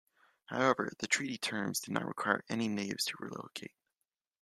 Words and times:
However, 0.45 0.91
the 0.97 1.05
treaty's 1.05 1.37
terms 1.41 1.79
did 1.81 1.91
not 1.93 2.07
require 2.07 2.43
any 2.49 2.67
natives 2.67 3.05
to 3.05 3.17
relocate. 3.19 3.75